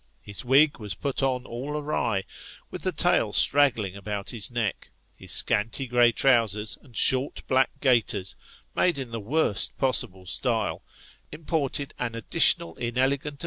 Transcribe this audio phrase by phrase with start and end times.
[0.23, 2.23] His wig was put on all awry,
[2.71, 8.35] with the tail straggling about his neck, his scanty grey trousers and short black gaiters,
[8.75, 10.81] made in the worst possible style,
[11.31, 13.39] imparted an additional inelegant